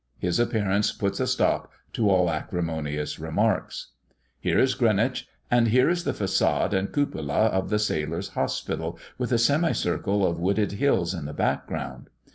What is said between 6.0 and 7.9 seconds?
the façade and the cupola of the